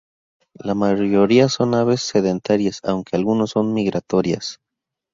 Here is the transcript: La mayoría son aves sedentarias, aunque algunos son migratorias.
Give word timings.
La 0.55 0.73
mayoría 0.73 1.47
son 1.47 1.75
aves 1.75 2.01
sedentarias, 2.01 2.79
aunque 2.83 3.15
algunos 3.15 3.51
son 3.51 3.71
migratorias. 3.71 4.59